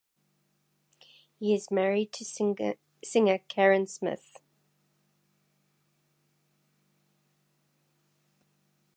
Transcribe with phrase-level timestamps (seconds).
[1.37, 4.39] He is married to singer Karen Smith.